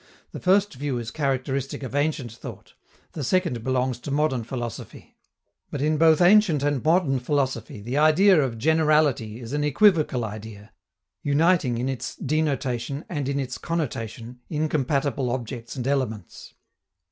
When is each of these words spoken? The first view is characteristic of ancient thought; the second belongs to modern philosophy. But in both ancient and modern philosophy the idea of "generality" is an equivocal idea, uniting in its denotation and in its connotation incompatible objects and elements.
The 0.31 0.39
first 0.39 0.73
view 0.73 0.97
is 0.97 1.11
characteristic 1.11 1.83
of 1.83 1.93
ancient 1.93 2.31
thought; 2.31 2.73
the 3.11 3.23
second 3.23 3.63
belongs 3.63 3.99
to 3.99 4.09
modern 4.09 4.43
philosophy. 4.43 5.15
But 5.69 5.79
in 5.79 5.97
both 5.99 6.21
ancient 6.21 6.63
and 6.63 6.83
modern 6.83 7.19
philosophy 7.19 7.83
the 7.83 7.99
idea 7.99 8.41
of 8.41 8.57
"generality" 8.57 9.39
is 9.39 9.53
an 9.53 9.63
equivocal 9.63 10.25
idea, 10.25 10.71
uniting 11.21 11.77
in 11.77 11.87
its 11.87 12.15
denotation 12.15 13.05
and 13.09 13.29
in 13.29 13.39
its 13.39 13.59
connotation 13.59 14.39
incompatible 14.49 15.29
objects 15.29 15.75
and 15.75 15.85
elements. 15.85 16.55